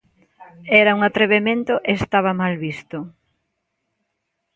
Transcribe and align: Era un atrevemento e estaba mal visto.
Era 0.81 0.95
un 0.97 1.01
atrevemento 1.09 1.73
e 1.79 1.91
estaba 2.01 2.31
mal 2.41 2.55
visto. 2.63 2.97